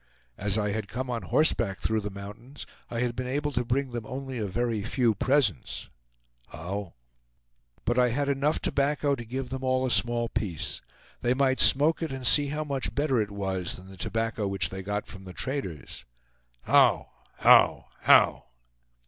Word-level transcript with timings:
"As 0.35 0.57
I 0.57 0.71
had 0.71 0.87
come 0.87 1.11
on 1.11 1.21
horseback 1.21 1.77
through 1.77 2.01
the 2.01 2.09
mountains, 2.09 2.65
I 2.89 3.01
had 3.01 3.15
been 3.15 3.27
able 3.27 3.51
to 3.51 3.63
bring 3.63 3.91
them 3.91 4.07
only 4.07 4.39
a 4.39 4.47
very 4.47 4.81
few 4.81 5.13
presents." 5.13 5.91
"How!" 6.47 6.95
"But 7.85 7.99
I 7.99 8.09
had 8.09 8.27
enough 8.27 8.59
tobacco 8.59 9.13
to 9.13 9.23
give 9.23 9.51
them 9.51 9.63
all 9.63 9.85
a 9.85 9.91
small 9.91 10.27
piece. 10.27 10.81
They 11.21 11.35
might 11.35 11.59
smoke 11.59 12.01
it, 12.01 12.11
and 12.11 12.25
see 12.25 12.47
how 12.47 12.63
much 12.63 12.95
better 12.95 13.21
it 13.21 13.29
was 13.29 13.75
than 13.75 13.89
the 13.89 13.95
tobacco 13.95 14.47
which 14.47 14.69
they 14.69 14.81
got 14.81 15.05
from 15.05 15.23
the 15.25 15.33
traders." 15.33 16.03
"How! 16.63 17.11
how! 17.37 17.85
how!" 17.99 18.45